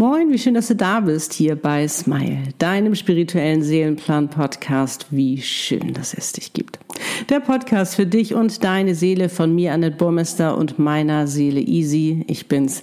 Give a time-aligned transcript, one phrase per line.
[0.00, 5.08] Moin, wie schön, dass du da bist hier bei Smile, deinem spirituellen Seelenplan-Podcast.
[5.10, 6.78] Wie schön, dass es dich gibt.
[7.28, 12.24] Der Podcast für dich und deine Seele von mir, Annette Burmester und meiner Seele Easy.
[12.28, 12.82] Ich bin's,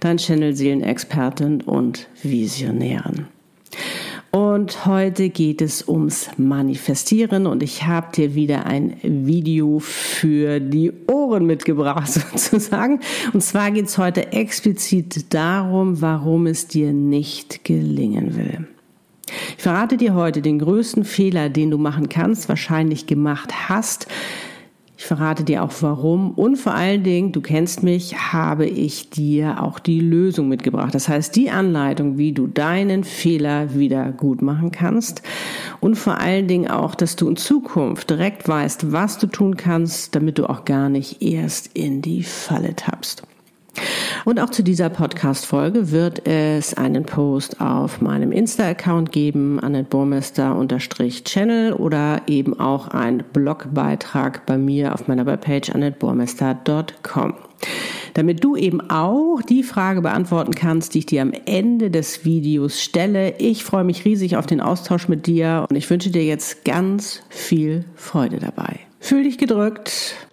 [0.00, 3.28] dein Channel-Seelenexpertin und Visionärin.
[4.30, 10.92] Und heute geht es ums Manifestieren und ich habe dir wieder ein Video für die
[11.10, 13.00] Ohren mitgebracht sozusagen.
[13.32, 18.66] Und zwar geht es heute explizit darum, warum es dir nicht gelingen will.
[19.56, 24.08] Ich verrate dir heute den größten Fehler, den du machen kannst, wahrscheinlich gemacht hast,
[24.98, 29.62] ich verrate dir auch warum und vor allen Dingen, du kennst mich, habe ich dir
[29.62, 30.92] auch die Lösung mitgebracht.
[30.92, 35.22] Das heißt, die Anleitung, wie du deinen Fehler wieder gut machen kannst
[35.78, 40.16] und vor allen Dingen auch, dass du in Zukunft direkt weißt, was du tun kannst,
[40.16, 43.22] damit du auch gar nicht erst in die Falle tappst.
[44.24, 52.22] Und auch zu dieser Podcast-Folge wird es einen Post auf meinem Insta-Account geben, annetbormester-channel oder
[52.26, 57.34] eben auch einen Blogbeitrag bei mir auf meiner Webpage annetbormester.com
[58.14, 62.82] damit du eben auch die Frage beantworten kannst, die ich dir am Ende des Videos
[62.82, 63.38] stelle.
[63.38, 67.22] Ich freue mich riesig auf den Austausch mit dir und ich wünsche dir jetzt ganz
[67.28, 68.80] viel Freude dabei.
[68.98, 70.27] Fühl dich gedrückt.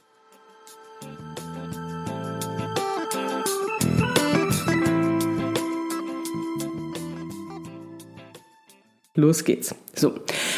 [9.15, 9.73] Los geht's.
[9.95, 10.13] So,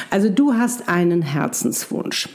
[0.09, 2.27] also du hast einen Herzenswunsch,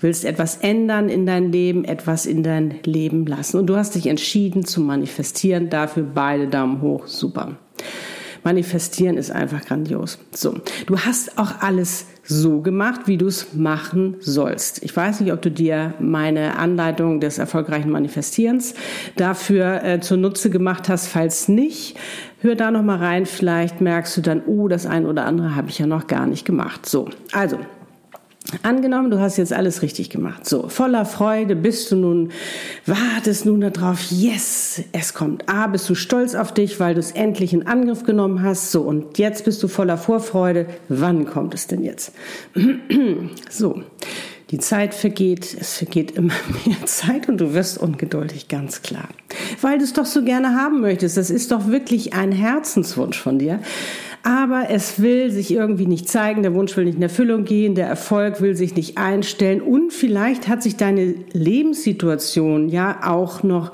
[0.00, 4.06] willst etwas ändern in dein Leben, etwas in dein Leben lassen und du hast dich
[4.06, 5.70] entschieden zu manifestieren.
[5.70, 7.56] Dafür beide Daumen hoch, super.
[8.44, 10.18] Manifestieren ist einfach grandios.
[10.32, 10.54] So,
[10.86, 14.82] du hast auch alles so gemacht, wie du es machen sollst.
[14.84, 18.74] Ich weiß nicht, ob du dir meine Anleitung des erfolgreichen Manifestierens
[19.16, 21.08] dafür äh, zunutze gemacht hast.
[21.08, 21.98] Falls nicht,
[22.40, 23.26] hör da noch mal rein.
[23.26, 26.44] Vielleicht merkst du dann, oh, das ein oder andere habe ich ja noch gar nicht
[26.44, 26.86] gemacht.
[26.86, 27.58] So, also
[28.62, 30.48] Angenommen, du hast jetzt alles richtig gemacht.
[30.48, 32.30] So, voller Freude bist du nun,
[32.86, 35.48] wartest nun darauf, yes, es kommt.
[35.48, 38.72] A, bist du stolz auf dich, weil du es endlich in Angriff genommen hast.
[38.72, 40.66] So, und jetzt bist du voller Vorfreude.
[40.88, 42.12] Wann kommt es denn jetzt?
[43.50, 43.82] so,
[44.50, 46.34] die Zeit vergeht, es vergeht immer
[46.66, 49.08] mehr Zeit und du wirst ungeduldig, ganz klar.
[49.60, 51.16] Weil du es doch so gerne haben möchtest.
[51.16, 53.60] Das ist doch wirklich ein Herzenswunsch von dir
[54.22, 57.86] aber es will sich irgendwie nicht zeigen, der Wunsch will nicht in Erfüllung gehen, der
[57.86, 63.72] Erfolg will sich nicht einstellen und vielleicht hat sich deine Lebenssituation ja auch noch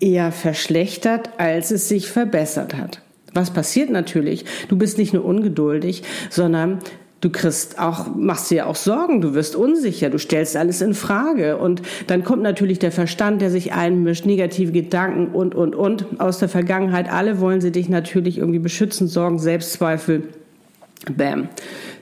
[0.00, 3.02] eher verschlechtert, als es sich verbessert hat.
[3.34, 4.44] Was passiert natürlich?
[4.68, 6.78] Du bist nicht nur ungeduldig, sondern
[7.20, 11.56] Du kriegst auch, machst dir auch Sorgen, du wirst unsicher, du stellst alles in Frage
[11.56, 16.38] und dann kommt natürlich der Verstand, der sich einmischt, negative Gedanken und, und, und aus
[16.38, 17.10] der Vergangenheit.
[17.10, 20.28] Alle wollen sie dich natürlich irgendwie beschützen, Sorgen, Selbstzweifel.
[21.16, 21.48] Bam.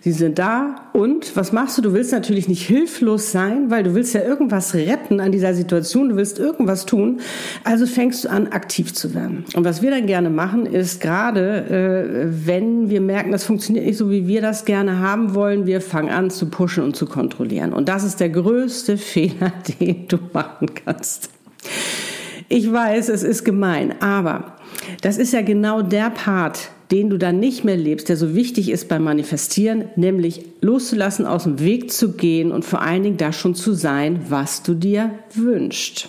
[0.07, 1.83] Sie sind da und was machst du?
[1.83, 6.11] Du willst natürlich nicht hilflos sein, weil du willst ja irgendwas retten an dieser Situation,
[6.11, 7.19] du willst irgendwas tun.
[7.65, 9.45] Also fängst du an, aktiv zu werden.
[9.57, 13.97] Und was wir dann gerne machen, ist gerade, äh, wenn wir merken, das funktioniert nicht
[13.97, 17.73] so, wie wir das gerne haben wollen, wir fangen an zu pushen und zu kontrollieren.
[17.73, 21.31] Und das ist der größte Fehler, den du machen kannst.
[22.49, 24.55] Ich weiß, es ist gemein, aber
[25.03, 28.71] das ist ja genau der Part, den du dann nicht mehr lebst, der so wichtig
[28.71, 33.33] ist beim Manifestieren, nämlich loszulassen, aus dem Weg zu gehen und vor allen Dingen da
[33.33, 36.09] schon zu sein, was du dir wünschst.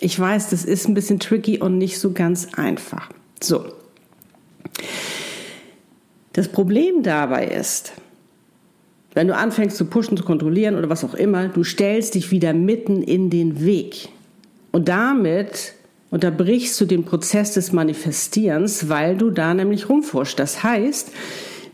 [0.00, 3.10] Ich weiß, das ist ein bisschen tricky und nicht so ganz einfach.
[3.40, 3.64] So.
[6.32, 7.92] Das Problem dabei ist,
[9.14, 12.52] wenn du anfängst zu pushen, zu kontrollieren oder was auch immer, du stellst dich wieder
[12.52, 14.08] mitten in den Weg.
[14.72, 15.74] Und damit
[16.12, 20.38] unterbrichst du den Prozess des Manifestierens, weil du da nämlich rumforscht.
[20.38, 21.10] Das heißt,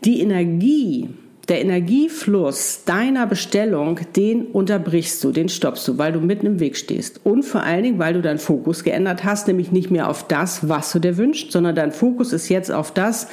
[0.04, 1.09] die Energie,
[1.49, 6.77] der Energiefluss deiner Bestellung, den unterbrichst du, den stoppst du, weil du mitten im Weg
[6.77, 7.21] stehst.
[7.25, 10.68] Und vor allen Dingen, weil du deinen Fokus geändert hast, nämlich nicht mehr auf das,
[10.68, 13.27] was du dir wünschst, sondern dein Fokus ist jetzt auf das,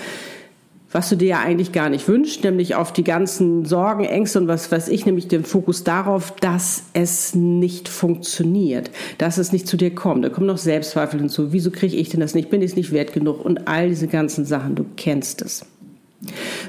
[0.95, 4.47] was du dir ja eigentlich gar nicht wünschst, nämlich auf die ganzen Sorgen, Ängste und
[4.47, 9.75] was weiß ich, nämlich den Fokus darauf, dass es nicht funktioniert, dass es nicht zu
[9.75, 10.23] dir kommt.
[10.23, 11.51] Da kommen noch Selbstzweifel hinzu.
[11.51, 12.49] Wieso kriege ich denn das nicht?
[12.49, 13.43] Bin ich nicht wert genug?
[13.43, 15.65] Und all diese ganzen Sachen, du kennst es.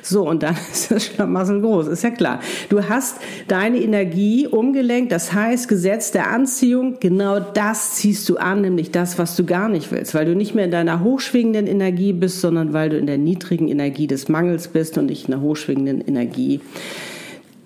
[0.08, 2.40] So, und dann ist das Schlamassel groß, ist ja klar.
[2.68, 3.18] Du hast
[3.48, 9.18] deine Energie umgelenkt, das heißt, Gesetz der Anziehung, genau das ziehst du an, nämlich das,
[9.18, 12.72] was du gar nicht willst, weil du nicht mehr in deiner hochschwingenden Energie bist, sondern
[12.72, 16.60] weil du in der niedrigen Energie des Mangels bist und nicht in der hochschwingenden Energie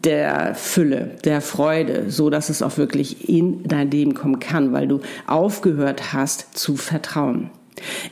[0.05, 4.89] der Fülle, der Freude, so dass es auch wirklich in dein Leben kommen kann, weil
[4.89, 7.51] du aufgehört hast zu vertrauen.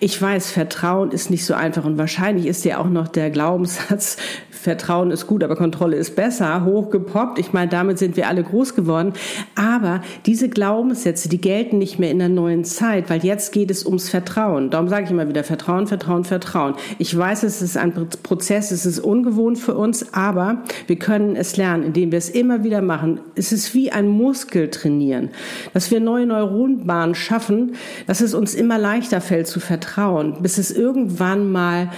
[0.01, 4.17] Ich weiß, Vertrauen ist nicht so einfach und wahrscheinlich ist ja auch noch der Glaubenssatz,
[4.59, 7.39] Vertrauen ist gut, aber Kontrolle ist besser, hochgepoppt.
[7.39, 9.13] Ich meine, damit sind wir alle groß geworden.
[9.55, 13.87] Aber diese Glaubenssätze, die gelten nicht mehr in der neuen Zeit, weil jetzt geht es
[13.87, 14.71] ums Vertrauen.
[14.71, 16.75] Darum sage ich immer wieder Vertrauen, Vertrauen, Vertrauen.
[16.99, 17.93] Ich weiß, es ist ein
[18.23, 22.65] Prozess, es ist ungewohnt für uns, aber wir können es lernen, indem wir es immer
[22.65, 23.21] wieder machen.
[23.37, 25.31] Es ist wie ein Muskel trainieren,
[25.73, 27.77] dass wir neue Neuronbahnen schaffen,
[28.07, 31.91] dass es uns immer leichter fällt zu vertrauen, bis es irgendwann mal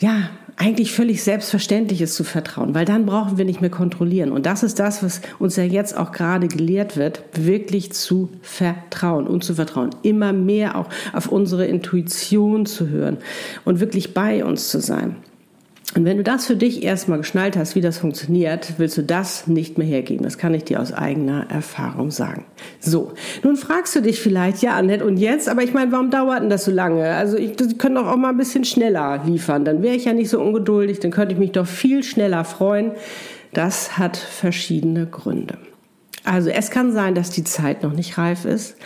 [0.00, 4.30] ja, eigentlich völlig selbstverständlich ist zu vertrauen, weil dann brauchen wir nicht mehr kontrollieren.
[4.30, 9.26] Und das ist das, was uns ja jetzt auch gerade gelehrt wird, wirklich zu vertrauen
[9.26, 9.90] und zu vertrauen.
[10.02, 13.18] Immer mehr auch auf unsere Intuition zu hören
[13.64, 15.16] und wirklich bei uns zu sein.
[15.96, 19.46] Und wenn du das für dich erstmal geschnallt hast, wie das funktioniert, willst du das
[19.46, 20.24] nicht mehr hergeben.
[20.24, 22.44] Das kann ich dir aus eigener Erfahrung sagen.
[22.80, 23.12] So,
[23.44, 25.48] nun fragst du dich vielleicht, ja, Annette, und jetzt?
[25.48, 27.10] Aber ich meine, warum dauert denn das so lange?
[27.10, 29.64] Also, ich, können doch auch mal ein bisschen schneller liefern.
[29.64, 32.90] Dann wäre ich ja nicht so ungeduldig, dann könnte ich mich doch viel schneller freuen.
[33.52, 35.58] Das hat verschiedene Gründe.
[36.26, 38.76] Also es kann sein, dass die Zeit noch nicht reif ist.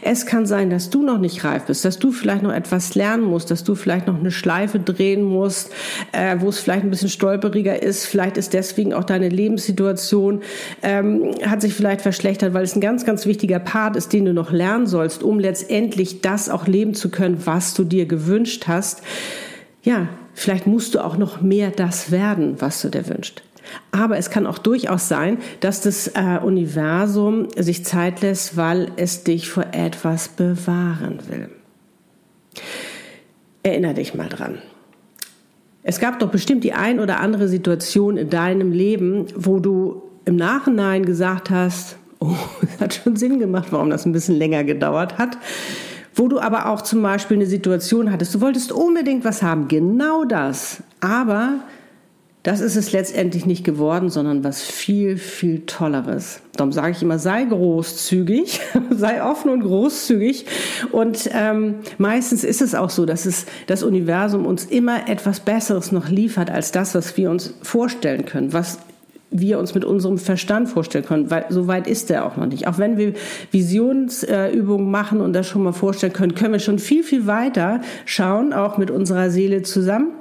[0.00, 3.24] Es kann sein, dass du noch nicht reif bist, dass du vielleicht noch etwas lernen
[3.24, 5.70] musst, dass du vielleicht noch eine Schleife drehen musst,
[6.12, 8.06] äh, wo es vielleicht ein bisschen stolperiger ist.
[8.06, 10.40] Vielleicht ist deswegen auch deine Lebenssituation,
[10.82, 14.32] ähm, hat sich vielleicht verschlechtert, weil es ein ganz, ganz wichtiger Part ist, den du
[14.32, 19.02] noch lernen sollst, um letztendlich das auch leben zu können, was du dir gewünscht hast.
[19.82, 23.42] Ja, vielleicht musst du auch noch mehr das werden, was du dir wünschst.
[23.92, 29.24] Aber es kann auch durchaus sein, dass das äh, Universum sich Zeit lässt, weil es
[29.24, 31.48] dich vor etwas bewahren will.
[33.62, 34.58] Erinner dich mal dran.
[35.82, 40.36] Es gab doch bestimmt die ein oder andere Situation in deinem Leben, wo du im
[40.36, 45.18] Nachhinein gesagt hast, oh, es hat schon Sinn gemacht, warum das ein bisschen länger gedauert
[45.18, 45.38] hat.
[46.14, 50.24] Wo du aber auch zum Beispiel eine Situation hattest, du wolltest unbedingt was haben, genau
[50.24, 50.82] das.
[51.00, 51.60] Aber
[52.46, 56.40] das ist es letztendlich nicht geworden, sondern was viel, viel Tolleres.
[56.54, 58.60] Darum sage ich immer, sei großzügig,
[58.90, 60.46] sei offen und großzügig.
[60.92, 65.90] Und ähm, meistens ist es auch so, dass es das Universum uns immer etwas Besseres
[65.90, 68.78] noch liefert als das, was wir uns vorstellen können, was
[69.32, 72.68] wir uns mit unserem Verstand vorstellen können, weil so weit ist der auch noch nicht.
[72.68, 73.14] Auch wenn wir
[73.50, 78.52] Visionsübungen machen und das schon mal vorstellen können, können wir schon viel, viel weiter schauen,
[78.52, 80.12] auch mit unserer Seele zusammen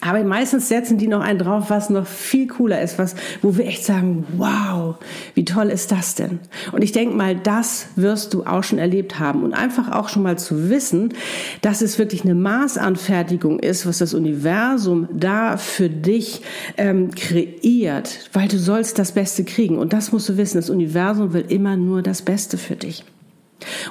[0.00, 3.66] aber meistens setzen die noch einen drauf, was noch viel cooler ist, was, wo wir
[3.66, 4.96] echt sagen, wow,
[5.34, 6.38] wie toll ist das denn?
[6.72, 9.42] Und ich denke mal, das wirst du auch schon erlebt haben.
[9.42, 11.14] Und einfach auch schon mal zu wissen,
[11.62, 16.42] dass es wirklich eine Maßanfertigung ist, was das Universum da für dich
[16.76, 19.78] ähm, kreiert, weil du sollst das Beste kriegen.
[19.78, 23.04] Und das musst du wissen, das Universum will immer nur das Beste für dich.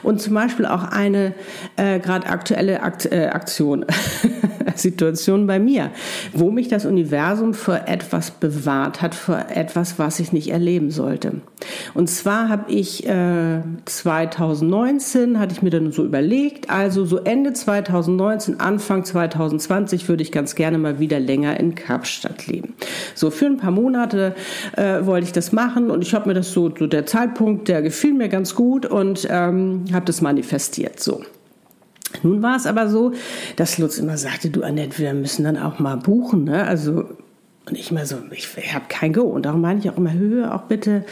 [0.03, 1.33] Und zum Beispiel auch eine
[1.75, 3.85] äh, gerade aktuelle Akt, äh, Aktion,
[4.77, 5.91] Situation bei mir,
[6.33, 11.41] wo mich das Universum vor etwas bewahrt hat, vor etwas, was ich nicht erleben sollte.
[11.94, 17.53] Und zwar habe ich äh, 2019, hatte ich mir dann so überlegt, also so Ende
[17.53, 22.75] 2019, Anfang 2020 würde ich ganz gerne mal wieder länger in Kapstadt leben.
[23.15, 24.35] So für ein paar Monate
[24.75, 27.81] äh, wollte ich das machen und ich habe mir das so, so der Zeitpunkt, der
[27.81, 31.00] gefiel mir ganz gut und ähm, habe das manifestiert.
[31.00, 31.23] So.
[32.24, 33.14] Nun war es aber so,
[33.56, 36.45] dass Lutz immer sagte, du Annette, wir müssen dann auch mal buchen.
[36.45, 36.66] Ne?
[36.66, 37.06] Also
[37.68, 39.24] und ich immer so, ich, ich habe kein Go.
[39.24, 41.04] Und darum meine ich auch immer, höre auch bitte,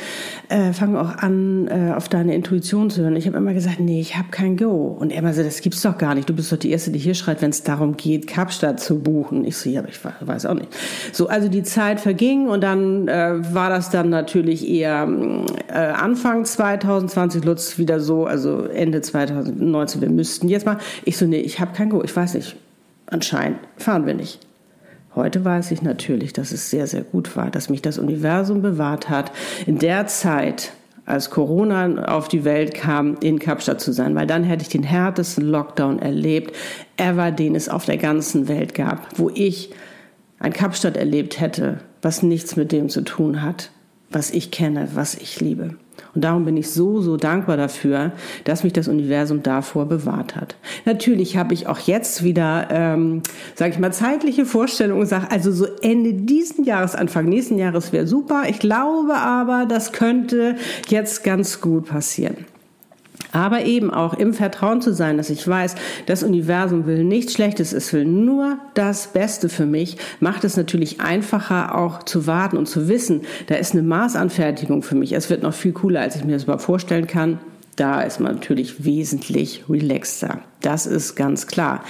[0.47, 3.17] äh, fang auch an, äh, auf deine Intuition zu hören.
[3.17, 4.95] Ich habe immer gesagt, nee, ich habe kein Go.
[4.97, 6.29] Und er immer so, das gibt's doch gar nicht.
[6.29, 9.43] Du bist doch die Erste, die hier schreit, wenn es darum geht, Kapstadt zu buchen.
[9.43, 10.69] Ich so, ja, aber ich weiß auch nicht.
[11.11, 15.09] So, also die Zeit verging und dann äh, war das dann natürlich eher
[15.67, 20.77] äh, Anfang 2020, Lutz wieder so, also Ende 2019, wir müssten jetzt mal.
[21.03, 22.01] Ich so, nee, ich habe kein Go.
[22.01, 22.55] Ich weiß nicht.
[23.07, 24.44] Anscheinend fahren wir nicht.
[25.15, 29.09] Heute weiß ich natürlich, dass es sehr, sehr gut war, dass mich das Universum bewahrt
[29.09, 29.31] hat,
[29.65, 30.73] in der Zeit,
[31.05, 34.83] als Corona auf die Welt kam, in Kapstadt zu sein, weil dann hätte ich den
[34.83, 36.55] härtesten Lockdown erlebt,
[36.97, 39.69] ever, den es auf der ganzen Welt gab, wo ich
[40.39, 43.71] ein Kapstadt erlebt hätte, was nichts mit dem zu tun hat,
[44.09, 45.75] was ich kenne, was ich liebe.
[46.13, 48.11] Und darum bin ich so, so dankbar dafür,
[48.45, 50.55] dass mich das Universum davor bewahrt hat.
[50.85, 53.21] Natürlich habe ich auch jetzt wieder, ähm,
[53.55, 57.91] sage ich mal, zeitliche Vorstellungen und sage, also so Ende diesen Jahres, Anfang nächsten Jahres
[57.91, 58.43] wäre super.
[58.47, 60.55] Ich glaube aber, das könnte
[60.89, 62.45] jetzt ganz gut passieren
[63.35, 65.75] aber eben auch im Vertrauen zu sein, dass ich weiß,
[66.05, 71.01] das Universum will nichts Schlechtes, es will nur das Beste für mich, macht es natürlich
[71.01, 75.11] einfacher auch zu warten und zu wissen, da ist eine Maßanfertigung für mich.
[75.11, 77.39] Es wird noch viel cooler, als ich mir das überhaupt vorstellen kann.
[77.75, 80.39] Da ist man natürlich wesentlich relaxter.
[80.61, 81.83] Das ist ganz klar.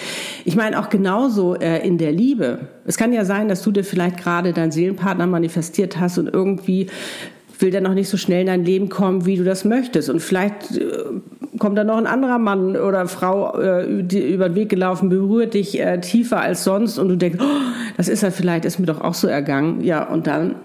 [0.46, 2.70] Ich meine auch genauso äh, in der Liebe.
[2.86, 6.88] Es kann ja sein, dass du dir vielleicht gerade deinen Seelenpartner manifestiert hast und irgendwie
[7.60, 10.10] will der noch nicht so schnell in dein Leben kommen, wie du das möchtest.
[10.10, 11.04] Und vielleicht äh,
[11.60, 15.80] kommt da noch ein anderer Mann oder Frau äh, über den Weg gelaufen, berührt dich
[15.80, 19.02] äh, tiefer als sonst und du denkst, oh, das ist ja vielleicht, ist mir doch
[19.02, 19.82] auch so ergangen.
[19.82, 20.56] Ja, und dann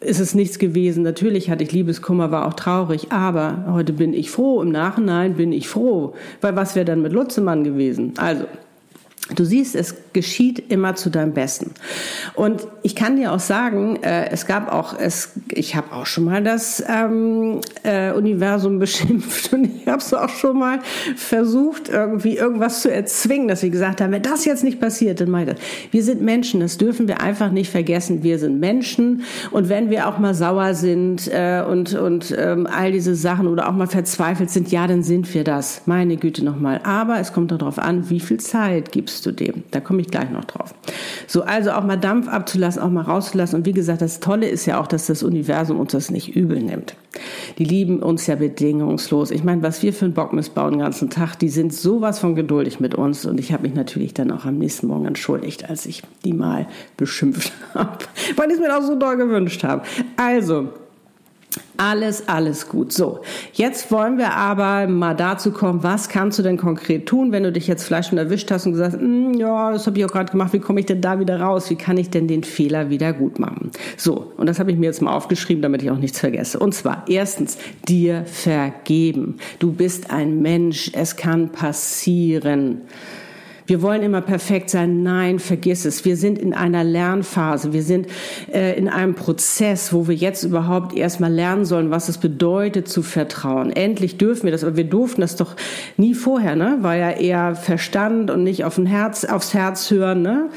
[0.00, 1.02] ist es nichts gewesen.
[1.02, 4.62] Natürlich hatte ich Liebeskummer, war auch traurig, aber heute bin ich froh.
[4.62, 8.12] Im Nachhinein bin ich froh, weil was wäre dann mit Lutzemann gewesen?
[8.18, 8.44] Also,
[9.34, 11.72] Du siehst, es geschieht immer zu deinem Besten.
[12.32, 16.24] Und ich kann dir auch sagen, äh, es gab auch, es, ich habe auch schon
[16.24, 20.78] mal das ähm, äh, Universum beschimpft und ich habe es auch schon mal
[21.16, 25.28] versucht, irgendwie irgendwas zu erzwingen, dass sie gesagt haben, wenn das jetzt nicht passiert, dann
[25.28, 25.66] meine ich das.
[25.90, 28.22] Wir sind Menschen, das dürfen wir einfach nicht vergessen.
[28.22, 32.90] Wir sind Menschen und wenn wir auch mal sauer sind äh, und, und ähm, all
[32.90, 35.82] diese Sachen oder auch mal verzweifelt sind, ja, dann sind wir das.
[35.84, 36.80] Meine Güte nochmal.
[36.84, 39.64] Aber es kommt darauf an, wie viel Zeit gibst du dem?
[39.72, 40.74] Da komme ich gleich noch drauf.
[41.26, 43.58] So, also auch mal Dampf abzulassen, auch mal rauszulassen.
[43.58, 46.60] Und wie gesagt, das Tolle ist ja auch, dass das Universum uns das nicht übel
[46.60, 46.96] nimmt.
[47.58, 49.30] Die lieben uns ja bedingungslos.
[49.30, 52.34] Ich meine, was wir für einen Bock missbauen den ganzen Tag, die sind sowas von
[52.34, 53.24] geduldig mit uns.
[53.24, 56.66] Und ich habe mich natürlich dann auch am nächsten Morgen entschuldigt, als ich die mal
[56.96, 57.98] beschimpft habe,
[58.36, 59.82] weil ich es mir auch so doll gewünscht habe.
[60.16, 60.68] Also,
[61.76, 62.92] alles, alles gut.
[62.92, 63.20] So,
[63.52, 67.52] jetzt wollen wir aber mal dazu kommen, was kannst du denn konkret tun, wenn du
[67.52, 70.30] dich jetzt vielleicht schon erwischt hast und gesagt, mm, ja, das habe ich auch gerade
[70.30, 71.70] gemacht, wie komme ich denn da wieder raus?
[71.70, 73.70] Wie kann ich denn den Fehler wieder gut machen?
[73.96, 76.58] So, und das habe ich mir jetzt mal aufgeschrieben, damit ich auch nichts vergesse.
[76.58, 79.36] Und zwar, erstens, dir vergeben.
[79.58, 82.82] Du bist ein Mensch, es kann passieren.
[83.66, 85.02] Wir wollen immer perfekt sein.
[85.02, 86.04] Nein, vergiss es.
[86.04, 87.72] Wir sind in einer Lernphase.
[87.72, 88.06] Wir sind
[88.52, 93.02] äh, in einem Prozess, wo wir jetzt überhaupt erstmal lernen sollen, was es bedeutet zu
[93.02, 93.72] vertrauen.
[93.72, 95.56] Endlich dürfen wir das, aber wir durften das doch
[95.96, 96.78] nie vorher, ne?
[96.82, 100.48] War ja eher Verstand und nicht auf ein Herz, aufs Herz hören, ne?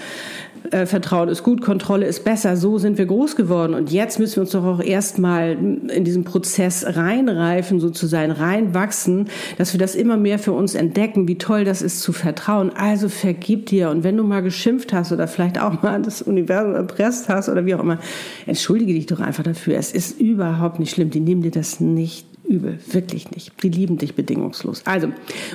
[0.71, 2.57] Äh, Vertrauen ist gut, Kontrolle ist besser.
[2.57, 3.73] So sind wir groß geworden.
[3.73, 9.73] Und jetzt müssen wir uns doch auch erstmal in diesen Prozess reinreifen, sozusagen reinwachsen, dass
[9.73, 12.71] wir das immer mehr für uns entdecken, wie toll das ist zu vertrauen.
[12.75, 13.89] Also vergib dir.
[13.89, 17.65] Und wenn du mal geschimpft hast oder vielleicht auch mal das Universum erpresst hast oder
[17.65, 17.99] wie auch immer,
[18.45, 19.77] entschuldige dich doch einfach dafür.
[19.77, 21.09] Es ist überhaupt nicht schlimm.
[21.09, 23.51] Die nehmen dir das nicht übel, wirklich nicht.
[23.63, 24.81] Die lieben dich bedingungslos.
[24.85, 25.09] Also,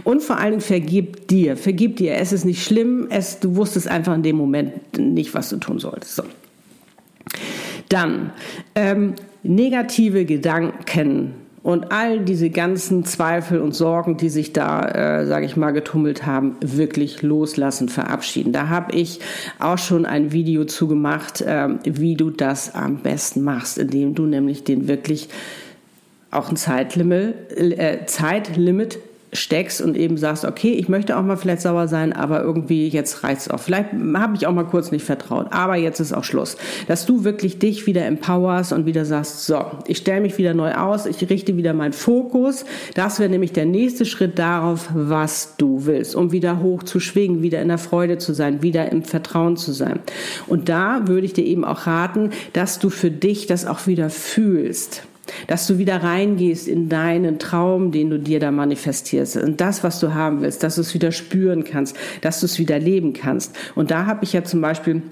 [0.05, 2.15] und vor Dingen vergib dir, vergib dir.
[2.15, 5.79] Es ist nicht schlimm, es, du wusstest einfach in dem Moment nicht, was du tun
[5.79, 6.17] solltest.
[6.17, 6.23] So.
[7.89, 8.33] Dann,
[8.75, 11.35] ähm, negative Gedanken
[11.65, 14.87] und all diese ganzen Zweifel und Sorgen, die sich da,
[15.21, 18.53] äh, sage ich mal, getummelt haben, wirklich loslassen, verabschieden.
[18.53, 19.21] Da habe ich
[19.59, 24.27] auch schon ein Video zu gemacht, äh, wie du das am besten machst, indem du
[24.27, 25.31] nämlich den wirklich
[26.35, 28.99] auch ein Zeitlimit, äh, Zeitlimit
[29.35, 33.25] steckst und eben sagst, okay, ich möchte auch mal vielleicht sauer sein, aber irgendwie jetzt
[33.25, 33.59] reicht's auch.
[33.59, 36.57] Vielleicht habe ich auch mal kurz nicht vertraut, aber jetzt ist auch Schluss.
[36.87, 40.75] Dass du wirklich dich wieder empowerst und wieder sagst, so, ich stelle mich wieder neu
[40.75, 42.65] aus, ich richte wieder meinen Fokus.
[42.95, 47.43] Das wäre nämlich der nächste Schritt darauf, was du willst, um wieder hoch zu schwingen,
[47.43, 50.01] wieder in der Freude zu sein, wieder im Vertrauen zu sein.
[50.47, 54.11] Und da würde ich dir eben auch raten, dass du für dich das auch wieder
[54.11, 55.03] fühlst
[55.47, 60.01] dass du wieder reingehst in deinen Traum, den du dir da manifestierst, und das, was
[60.01, 63.57] du haben willst, dass du es wieder spüren kannst, dass du es wieder leben kannst.
[63.75, 65.03] Und da habe ich ja zum Beispiel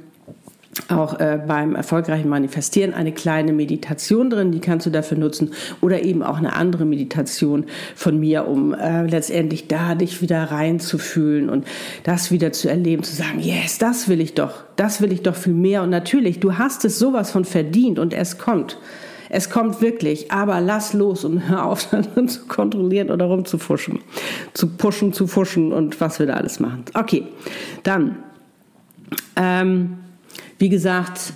[0.88, 5.52] auch äh, beim erfolgreichen Manifestieren eine kleine Meditation drin, die kannst du dafür nutzen
[5.82, 11.50] oder eben auch eine andere Meditation von mir, um äh, letztendlich da dich wieder reinzufühlen
[11.50, 11.66] und
[12.04, 15.36] das wieder zu erleben, zu sagen, yes, das will ich doch, das will ich doch
[15.36, 18.78] viel mehr und natürlich, du hast es sowas von verdient und es kommt.
[19.34, 24.00] Es kommt wirklich, aber lass los und hör auf, dann zu kontrollieren oder rumzufuschen.
[24.52, 26.84] Zu pushen, zu fuschen und was wir da alles machen.
[26.92, 27.24] Okay,
[27.82, 28.18] dann,
[29.36, 29.96] ähm,
[30.58, 31.32] wie gesagt,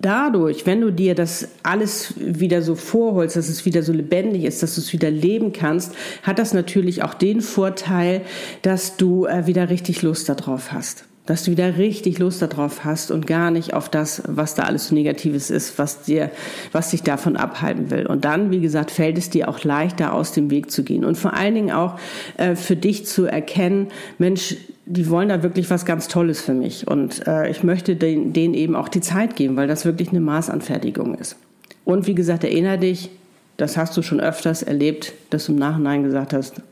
[0.00, 4.62] dadurch, wenn du dir das alles wieder so vorholst, dass es wieder so lebendig ist,
[4.62, 8.22] dass du es wieder leben kannst, hat das natürlich auch den Vorteil,
[8.62, 13.10] dass du äh, wieder richtig Lust darauf hast dass du wieder richtig Lust darauf hast
[13.10, 16.30] und gar nicht auf das, was da alles so Negatives ist, was dir,
[16.72, 18.06] was dich davon abhalten will.
[18.06, 21.16] Und dann, wie gesagt, fällt es dir auch leichter, aus dem Weg zu gehen und
[21.16, 21.98] vor allen Dingen auch
[22.38, 23.88] äh, für dich zu erkennen,
[24.18, 28.32] Mensch, die wollen da wirklich was ganz Tolles für mich und äh, ich möchte denen,
[28.32, 31.36] denen eben auch die Zeit geben, weil das wirklich eine Maßanfertigung ist.
[31.84, 33.10] Und wie gesagt, erinnere dich,
[33.56, 36.62] das hast du schon öfters erlebt, dass du im Nachhinein gesagt hast,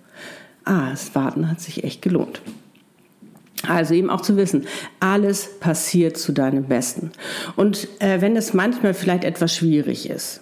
[0.64, 2.40] ah, das Warten hat sich echt gelohnt.
[3.68, 4.66] Also eben auch zu wissen,
[5.00, 7.12] alles passiert zu deinem Besten.
[7.56, 10.40] Und äh, wenn es manchmal vielleicht etwas schwierig ist,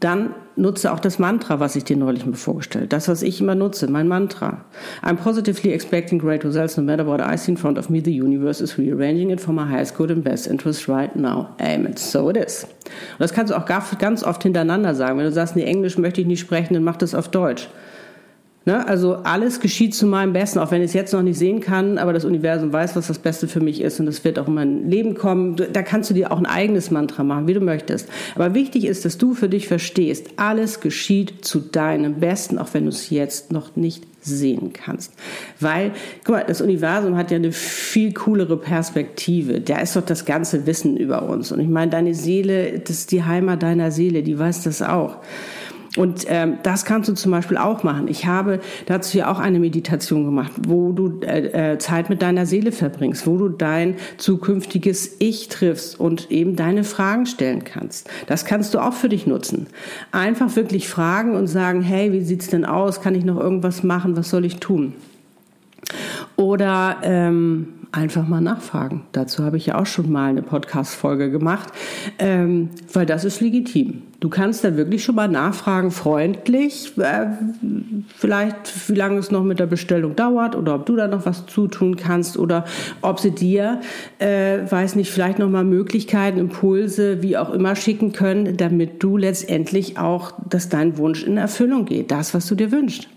[0.00, 3.54] dann nutze auch das Mantra, was ich dir neulich mal vorgestellt Das, was ich immer
[3.54, 4.64] nutze, mein Mantra.
[5.02, 8.02] I'm positively expecting great results no matter what I see in front of me.
[8.02, 11.48] The universe is rearranging it for my highest good and best interest right now.
[11.60, 11.96] Amen.
[11.96, 12.64] So it is.
[12.64, 15.18] Und das kannst du auch ganz oft hintereinander sagen.
[15.18, 17.68] Wenn du sagst, nee, Englisch möchte ich nicht sprechen, dann mach das auf Deutsch.
[18.66, 18.84] Ne?
[18.86, 21.98] Also alles geschieht zu meinem Besten, auch wenn ich es jetzt noch nicht sehen kann,
[21.98, 24.54] aber das Universum weiß, was das Beste für mich ist und es wird auch in
[24.54, 25.54] mein Leben kommen.
[25.72, 28.08] Da kannst du dir auch ein eigenes Mantra machen, wie du möchtest.
[28.34, 32.82] Aber wichtig ist, dass du für dich verstehst, alles geschieht zu deinem Besten, auch wenn
[32.82, 35.12] du es jetzt noch nicht sehen kannst.
[35.60, 35.92] Weil,
[36.24, 39.60] guck mal, das Universum hat ja eine viel coolere Perspektive.
[39.60, 41.52] Da ist doch das ganze Wissen über uns.
[41.52, 45.18] Und ich meine, deine Seele, das ist die Heimat deiner Seele, die weiß das auch.
[45.96, 48.08] Und ähm, das kannst du zum Beispiel auch machen.
[48.08, 52.46] Ich habe dazu ja auch eine Meditation gemacht, wo du äh, äh, Zeit mit deiner
[52.46, 58.08] Seele verbringst, wo du dein zukünftiges Ich triffst und eben deine Fragen stellen kannst.
[58.26, 59.66] Das kannst du auch für dich nutzen.
[60.12, 63.00] Einfach wirklich fragen und sagen, hey, wie sieht's denn aus?
[63.00, 64.16] Kann ich noch irgendwas machen?
[64.16, 64.92] Was soll ich tun?
[66.36, 69.02] Oder ähm, einfach mal nachfragen.
[69.12, 71.72] Dazu habe ich ja auch schon mal eine Podcast-Folge gemacht,
[72.18, 74.02] ähm, weil das ist legitim.
[74.20, 77.26] Du kannst da wirklich schon mal nachfragen, freundlich, äh,
[78.16, 81.46] vielleicht wie lange es noch mit der Bestellung dauert oder ob du da noch was
[81.46, 82.64] zutun kannst oder
[83.02, 83.80] ob sie dir,
[84.18, 89.16] äh, weiß nicht, vielleicht noch mal Möglichkeiten, Impulse, wie auch immer schicken können, damit du
[89.16, 93.08] letztendlich auch, dass dein Wunsch in Erfüllung geht, das, was du dir wünschst.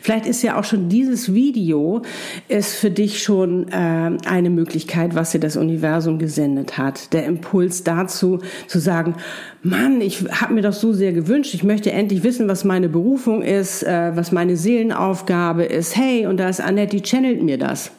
[0.00, 2.02] Vielleicht ist ja auch schon dieses Video
[2.48, 7.12] ist für dich schon äh, eine Möglichkeit, was dir das Universum gesendet hat.
[7.12, 9.14] Der Impuls dazu zu sagen,
[9.62, 13.42] Mann, ich habe mir doch so sehr gewünscht, ich möchte endlich wissen, was meine Berufung
[13.42, 15.96] ist, äh, was meine Seelenaufgabe ist.
[15.96, 17.90] Hey, und da ist Annette, die channelt mir das.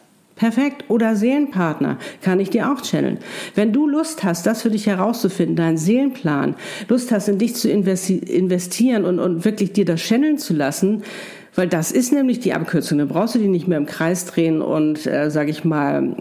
[0.42, 0.86] Perfekt.
[0.90, 3.20] Oder Seelenpartner kann ich dir auch channeln.
[3.54, 6.56] Wenn du Lust hast, das für dich herauszufinden, deinen Seelenplan,
[6.88, 11.04] Lust hast, in dich zu investieren und, und wirklich dir das channeln zu lassen,
[11.56, 12.98] weil das ist nämlich die Abkürzung.
[12.98, 16.16] Dann brauchst du die nicht mehr im Kreis drehen und, äh, sage ich mal,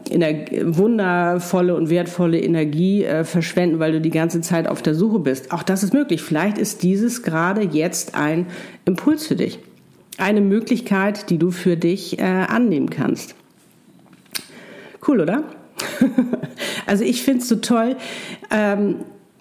[0.65, 5.53] wundervolle und wertvolle Energie äh, verschwenden, weil du die ganze Zeit auf der Suche bist.
[5.53, 6.23] Auch das ist möglich.
[6.23, 8.47] Vielleicht ist dieses gerade jetzt ein
[8.85, 9.61] Impuls für dich.
[10.19, 13.37] Eine Möglichkeit, die du für dich äh, annehmen kannst.
[15.07, 15.45] Cool, oder?
[16.87, 17.97] also ich finde es so toll.
[18.51, 18.97] Ähm,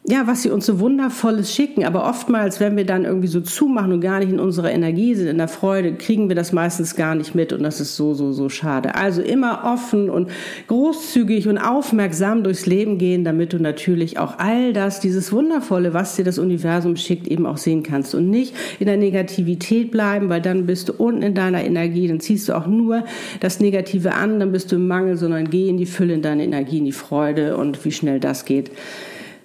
[0.10, 1.86] ja, was sie uns so wundervolles schicken.
[1.86, 5.28] Aber oftmals, wenn wir dann irgendwie so zumachen und gar nicht in unserer Energie sind,
[5.28, 7.54] in der Freude, kriegen wir das meistens gar nicht mit.
[7.54, 8.96] Und das ist so, so, so schade.
[8.96, 10.32] Also immer offen und
[10.68, 16.16] großzügig und aufmerksam durchs Leben gehen, damit du natürlich auch all das, dieses Wundervolle, was
[16.16, 18.16] dir das Universum schickt, eben auch sehen kannst.
[18.16, 22.20] Und nicht in der Negativität bleiben, weil dann bist du unten in deiner Energie, dann
[22.20, 23.04] ziehst du auch nur
[23.42, 26.46] das Negative an, dann bist du im Mangel, sondern geh in die Fülle, in deine
[26.46, 28.72] Energie, in die Freude und wie schnell das geht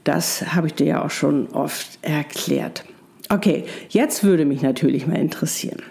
[0.05, 2.85] das habe ich dir ja auch schon oft erklärt.
[3.31, 5.83] Okay, jetzt würde mich natürlich mal interessieren,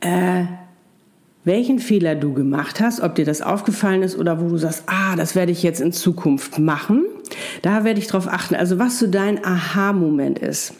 [0.00, 0.44] äh,
[1.44, 5.16] welchen Fehler du gemacht hast, ob dir das aufgefallen ist oder wo du sagst, ah,
[5.16, 7.04] das werde ich jetzt in Zukunft machen.
[7.62, 8.54] Da werde ich drauf achten.
[8.54, 10.74] Also was so dein Aha-Moment ist.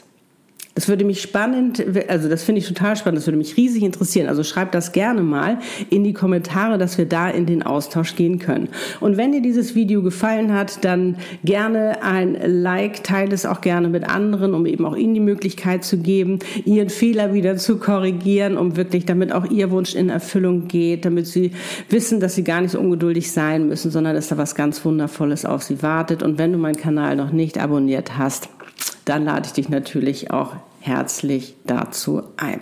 [0.75, 4.27] Das würde mich spannend, also das finde ich total spannend, das würde mich riesig interessieren.
[4.27, 5.59] Also schreib das gerne mal
[5.91, 8.69] in die Kommentare, dass wir da in den Austausch gehen können.
[8.99, 13.87] Und wenn dir dieses Video gefallen hat, dann gerne ein Like, teile es auch gerne
[13.87, 18.57] mit anderen, um eben auch ihnen die Möglichkeit zu geben, ihren Fehler wieder zu korrigieren,
[18.57, 21.51] um wirklich, damit auch ihr Wunsch in Erfüllung geht, damit sie
[21.89, 25.45] wissen, dass sie gar nicht so ungeduldig sein müssen, sondern dass da was ganz Wundervolles
[25.45, 26.23] auf sie wartet.
[26.23, 28.49] Und wenn du meinen Kanal noch nicht abonniert hast,
[29.05, 32.61] dann lade ich dich natürlich auch herzlich dazu ein.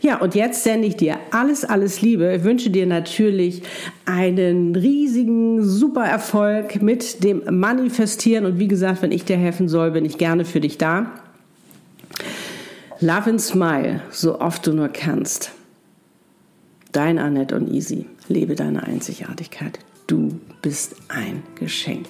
[0.00, 2.34] Ja, und jetzt sende ich dir alles, alles Liebe.
[2.36, 3.62] Ich wünsche dir natürlich
[4.04, 8.44] einen riesigen, super Erfolg mit dem Manifestieren.
[8.44, 11.10] Und wie gesagt, wenn ich dir helfen soll, bin ich gerne für dich da.
[13.00, 15.52] Love and Smile, so oft du nur kannst.
[16.92, 18.06] Dein Annette und Easy.
[18.28, 19.78] Lebe deine Einzigartigkeit.
[20.06, 22.08] Du bist ein Geschenk.